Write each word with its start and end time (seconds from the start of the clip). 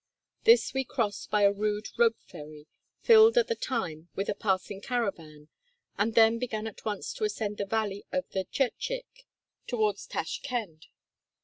This 0.45 0.73
we 0.73 0.83
crossed 0.83 1.29
by 1.29 1.43
a 1.43 1.51
rude 1.53 1.89
rope 1.95 2.17
ferry, 2.25 2.65
filled 3.03 3.37
at 3.37 3.45
the 3.49 3.55
time 3.55 4.09
with 4.15 4.29
a 4.29 4.33
passing 4.33 4.81
caravan, 4.81 5.49
and 5.95 6.15
then 6.15 6.39
began 6.39 6.65
at 6.65 6.83
once 6.83 7.13
to 7.13 7.23
ascend 7.23 7.57
the 7.59 7.65
valley 7.67 8.03
of 8.11 8.27
the 8.31 8.45
Tchirtchick 8.45 9.27
toward 9.67 9.97
Tashkend. 9.97 10.87